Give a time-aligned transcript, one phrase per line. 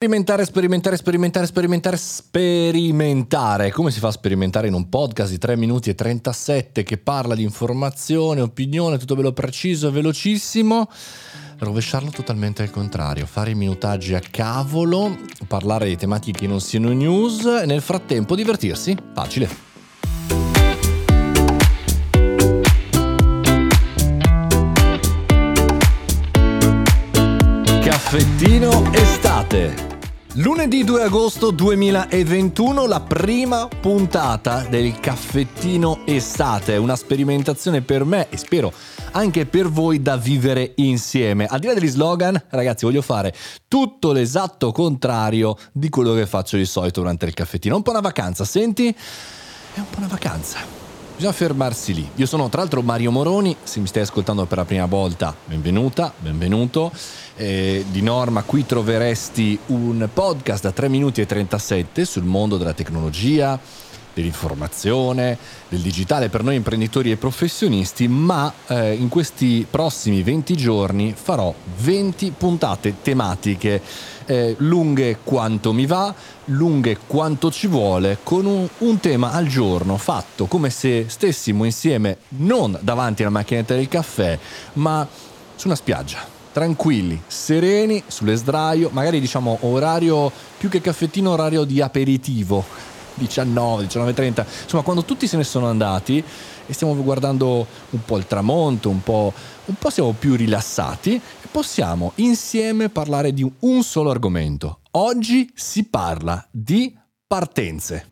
[0.00, 3.72] Sperimentare, sperimentare, sperimentare, sperimentare, sperimentare.
[3.72, 7.34] Come si fa a sperimentare in un podcast di 3 minuti e 37 che parla
[7.34, 10.88] di informazione, opinione, tutto bello preciso e velocissimo?
[11.58, 15.16] Rovesciarlo totalmente al contrario, fare i minutaggi a cavolo,
[15.48, 18.96] parlare di tematiche che non siano news e nel frattempo divertirsi.
[19.12, 19.66] Facile.
[27.82, 29.87] Caffettino estate.
[30.40, 38.36] Lunedì 2 agosto 2021, la prima puntata del caffettino estate, una sperimentazione per me e
[38.36, 38.72] spero
[39.10, 41.46] anche per voi da vivere insieme.
[41.46, 43.34] Al di là degli slogan, ragazzi, voglio fare
[43.66, 47.74] tutto l'esatto contrario di quello che faccio di solito durante il caffettino.
[47.74, 48.86] Un po' una vacanza, senti?
[48.90, 50.77] È un po' una vacanza.
[51.18, 52.08] Bisogna fermarsi lì.
[52.14, 56.12] Io sono tra l'altro Mario Moroni, se mi stai ascoltando per la prima volta, benvenuta,
[56.16, 56.92] benvenuto.
[57.34, 62.72] Eh, di norma qui troveresti un podcast da 3 minuti e 37 sul mondo della
[62.72, 63.58] tecnologia,
[64.18, 65.38] dell'informazione,
[65.68, 71.54] del digitale per noi imprenditori e professionisti, ma eh, in questi prossimi 20 giorni farò
[71.78, 73.80] 20 puntate tematiche
[74.26, 76.14] eh, lunghe quanto mi va,
[76.46, 82.18] lunghe quanto ci vuole, con un, un, tema al giorno fatto come se stessimo insieme
[82.30, 84.38] non davanti alla macchinetta del caffè,
[84.74, 85.06] ma
[85.54, 86.36] su una spiaggia.
[86.50, 92.64] Tranquilli, sereni, sulle sdraio, magari diciamo orario più che caffettino, orario di aperitivo,
[93.18, 96.22] 19, 19.30, insomma quando tutti se ne sono andati
[96.66, 99.32] e stiamo guardando un po' il tramonto, un po',
[99.66, 104.80] un po' siamo più rilassati possiamo insieme parlare di un solo argomento.
[104.92, 108.10] Oggi si parla di partenze.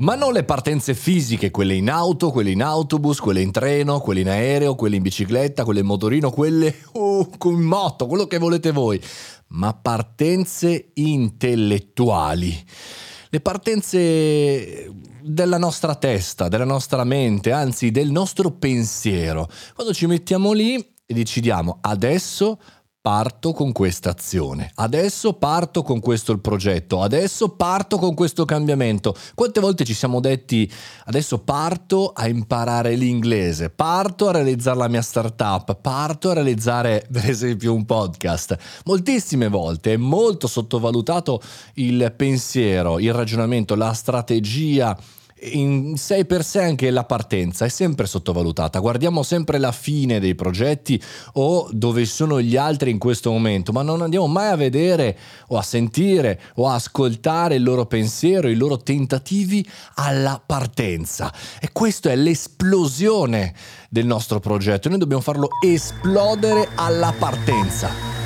[0.00, 4.20] Ma non le partenze fisiche, quelle in auto, quelle in autobus, quelle in treno, quelle
[4.20, 8.70] in aereo, quelle in bicicletta, quelle in motorino, quelle uh, con moto, quello che volete
[8.70, 9.00] voi,
[9.48, 12.64] ma partenze intellettuali
[13.30, 14.90] le partenze
[15.22, 19.48] della nostra testa, della nostra mente, anzi del nostro pensiero.
[19.74, 22.58] Quando ci mettiamo lì e decidiamo adesso
[23.00, 29.14] parto con questa azione, adesso parto con questo il progetto, adesso parto con questo cambiamento.
[29.34, 30.70] Quante volte ci siamo detti
[31.04, 37.30] adesso parto a imparare l'inglese, parto a realizzare la mia startup, parto a realizzare per
[37.30, 38.56] esempio un podcast.
[38.84, 41.40] Moltissime volte è molto sottovalutato
[41.74, 44.98] il pensiero, il ragionamento, la strategia
[45.40, 48.78] in sé per sé anche la partenza è sempre sottovalutata.
[48.80, 51.00] Guardiamo sempre la fine dei progetti
[51.34, 55.16] o dove sono gli altri in questo momento, ma non andiamo mai a vedere
[55.48, 61.32] o a sentire o a ascoltare il loro pensiero, i loro tentativi alla partenza.
[61.60, 63.54] E questa è l'esplosione
[63.88, 64.88] del nostro progetto.
[64.88, 68.17] Noi dobbiamo farlo esplodere alla partenza.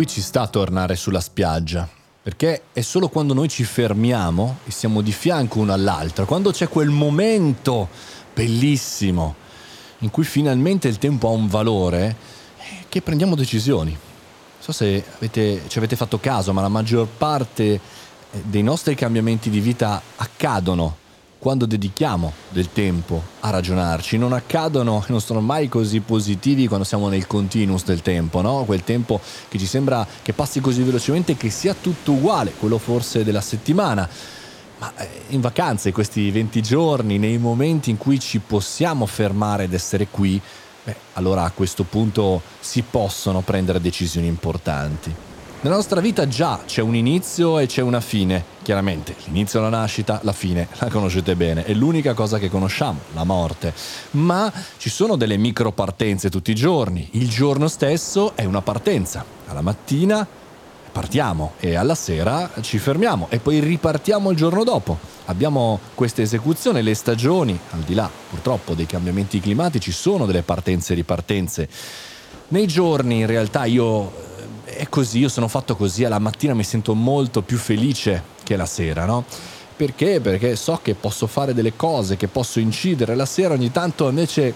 [0.00, 1.86] Qui ci sta a tornare sulla spiaggia.
[2.22, 6.70] Perché è solo quando noi ci fermiamo e siamo di fianco uno all'altro, quando c'è
[6.70, 7.86] quel momento
[8.32, 9.34] bellissimo
[9.98, 12.16] in cui finalmente il tempo ha un valore,
[12.56, 13.90] eh, che prendiamo decisioni.
[13.90, 17.80] Non so se avete, ci avete fatto caso, ma la maggior parte eh,
[18.42, 20.96] dei nostri cambiamenti di vita accadono
[21.40, 27.08] quando dedichiamo del tempo a ragionarci, non accadono non sono mai così positivi quando siamo
[27.08, 28.64] nel continuous del tempo, no?
[28.64, 29.18] Quel tempo
[29.48, 34.06] che ci sembra che passi così velocemente che sia tutto uguale, quello forse della settimana.
[34.78, 39.72] Ma eh, in vacanze, questi 20 giorni, nei momenti in cui ci possiamo fermare ed
[39.72, 40.38] essere qui,
[40.84, 45.14] beh, allora a questo punto si possono prendere decisioni importanti.
[45.62, 48.58] Nella nostra vita già c'è un inizio e c'è una fine.
[48.70, 53.24] Chiaramente l'inizio la nascita, la fine la conoscete bene, è l'unica cosa che conosciamo, la
[53.24, 53.74] morte.
[54.12, 57.08] Ma ci sono delle micro partenze tutti i giorni.
[57.14, 59.24] Il giorno stesso è una partenza.
[59.48, 60.24] Alla mattina
[60.92, 65.00] partiamo e alla sera ci fermiamo e poi ripartiamo il giorno dopo.
[65.24, 70.92] Abbiamo questa esecuzione, le stagioni, al di là purtroppo dei cambiamenti climatici, sono delle partenze
[70.92, 71.68] e ripartenze.
[72.46, 74.12] Nei giorni in realtà io
[74.64, 78.66] è così, io sono fatto così, alla mattina mi sento molto più felice che la
[78.66, 79.24] sera, no?
[79.76, 80.20] Perché?
[80.20, 84.46] Perché so che posso fare delle cose, che posso incidere, la sera ogni tanto invece
[84.48, 84.54] eh,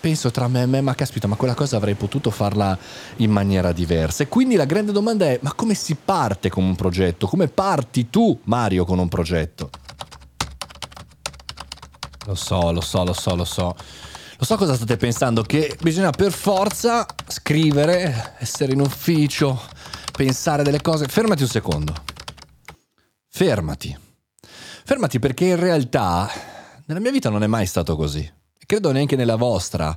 [0.00, 2.76] penso tra me e me, ma caspita, ma quella cosa avrei potuto farla
[3.16, 4.22] in maniera diversa.
[4.22, 7.26] E quindi la grande domanda è, ma come si parte con un progetto?
[7.26, 9.68] Come parti tu, Mario, con un progetto?
[12.24, 13.76] Lo so, lo so, lo so, lo so.
[14.38, 19.60] Lo so cosa state pensando, che bisogna per forza scrivere, essere in ufficio,
[20.16, 21.06] pensare delle cose.
[21.08, 22.13] Fermati un secondo.
[23.36, 23.98] Fermati.
[24.84, 26.30] Fermati perché in realtà
[26.86, 28.32] nella mia vita non è mai stato così.
[28.64, 29.92] Credo neanche nella vostra.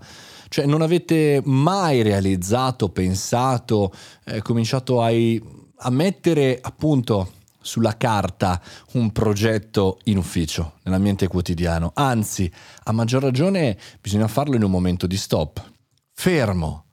[0.50, 3.94] Cioè non avete mai realizzato, pensato,
[4.26, 8.60] eh, cominciato a, a mettere appunto sulla carta
[8.94, 11.92] un progetto in ufficio, nell'ambiente quotidiano.
[11.94, 12.52] Anzi,
[12.86, 15.64] a maggior ragione bisogna farlo in un momento di stop.
[16.12, 16.87] Fermo.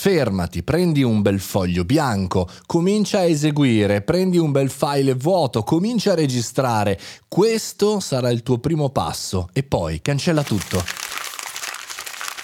[0.00, 6.12] Fermati, prendi un bel foglio bianco, comincia a eseguire, prendi un bel file vuoto, comincia
[6.12, 6.98] a registrare.
[7.28, 10.82] Questo sarà il tuo primo passo e poi cancella tutto.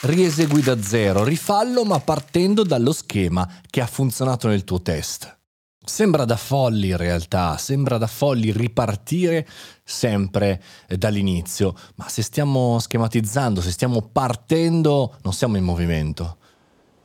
[0.02, 5.38] Riesegui da zero, rifallo ma partendo dallo schema che ha funzionato nel tuo test.
[5.82, 9.48] Sembra da folli in realtà, sembra da folli ripartire
[9.82, 16.36] sempre eh, dall'inizio, ma se stiamo schematizzando, se stiamo partendo, non siamo in movimento.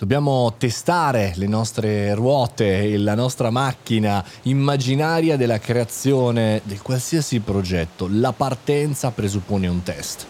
[0.01, 8.07] Dobbiamo testare le nostre ruote, la nostra macchina immaginaria della creazione di qualsiasi progetto.
[8.09, 10.25] La partenza presuppone un test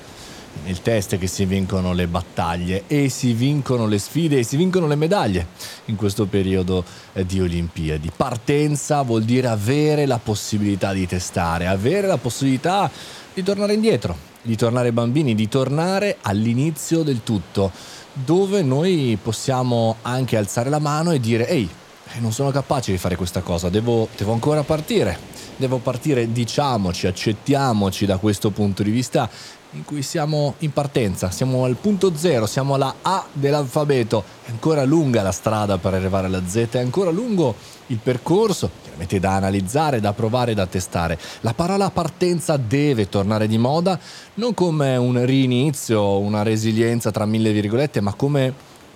[0.66, 4.88] nel test che si vincono le battaglie e si vincono le sfide e si vincono
[4.88, 5.48] le medaglie
[5.86, 6.84] in questo periodo
[7.14, 8.12] eh, di Olimpiadi.
[8.14, 12.92] Partenza vuol dire avere la possibilità di testare, avere la possibilità
[13.34, 17.72] di tornare indietro, di tornare bambini, di tornare all'inizio del tutto,
[18.14, 21.70] dove noi possiamo anche alzare la mano e dire ehi,
[22.14, 25.18] eh, non sono capace di fare questa cosa, devo, devo ancora partire,
[25.56, 29.30] devo partire, diciamoci, accettiamoci da questo punto di vista
[29.74, 34.84] in cui siamo in partenza, siamo al punto zero, siamo alla A dell'alfabeto, è ancora
[34.84, 37.56] lunga la strada per arrivare alla Z, è ancora lungo
[37.88, 41.18] il percorso, chiaramente da analizzare, da provare, da testare.
[41.42, 44.00] La parola partenza deve tornare di moda,
[44.36, 48.54] non come un rinizio, una resilienza tra mille virgolette, ma come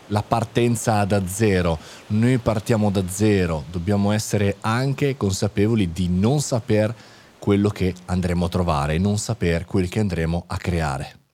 [0.08, 1.80] la partenza da zero.
[2.08, 6.94] Noi partiamo da zero, dobbiamo essere anche consapevoli di non saper
[7.40, 11.25] quello che andremo a trovare, non saper quel che andremo a creare.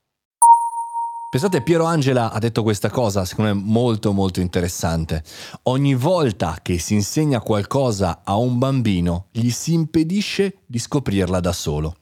[1.31, 5.23] Pensate, Piero Angela ha detto questa cosa, secondo me molto molto interessante.
[5.63, 11.53] Ogni volta che si insegna qualcosa a un bambino, gli si impedisce di scoprirla da
[11.53, 11.95] solo.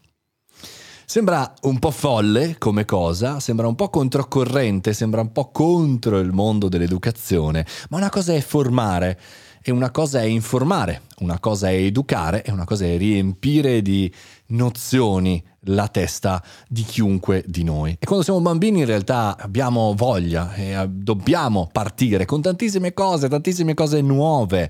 [1.05, 6.31] Sembra un po' folle come cosa, sembra un po' controcorrente, sembra un po' contro il
[6.31, 9.19] mondo dell'educazione, ma una cosa è formare
[9.61, 14.11] e una cosa è informare, una cosa è educare e una cosa è riempire di
[14.47, 17.97] nozioni la testa di chiunque di noi.
[17.99, 23.73] E quando siamo bambini in realtà abbiamo voglia e dobbiamo partire con tantissime cose, tantissime
[23.73, 24.69] cose nuove.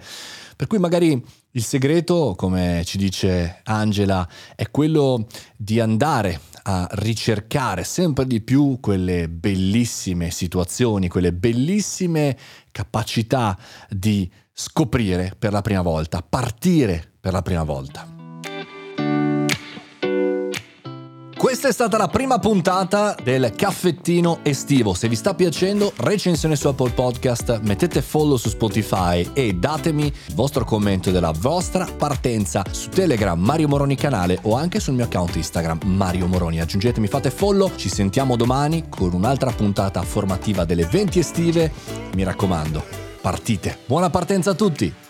[0.56, 5.26] Per cui magari il segreto, come ci dice Angela, è quello
[5.56, 12.38] di andare a ricercare sempre di più quelle bellissime situazioni, quelle bellissime
[12.72, 13.58] capacità
[13.90, 18.06] di scoprire per la prima volta, partire per la prima volta.
[21.38, 24.94] Questa è stata la prima puntata del caffettino estivo.
[24.94, 30.36] Se vi sta piacendo, recensione su Apple Podcast, mettete follow su Spotify e datemi il
[30.36, 35.38] vostro commento della vostra partenza su Telegram Mario Moroni canale o anche sul mio account
[35.38, 36.60] Instagram Mario Moroni.
[36.60, 41.72] Aggiungetemi, fate follow, ci sentiamo domani con un'altra puntata formativa delle 20 estive.
[42.14, 43.77] Mi raccomando, partite.
[43.86, 45.09] Buona partenza a tutti!